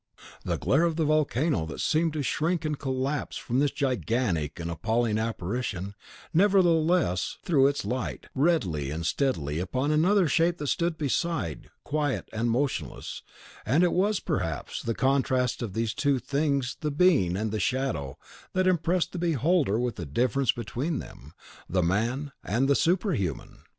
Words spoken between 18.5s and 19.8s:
that impressed the beholder